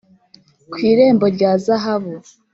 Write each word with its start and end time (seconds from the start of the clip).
'ku 0.71 0.77
irembo 0.91 1.25
rya 1.35 1.51
zahabu 1.65 2.13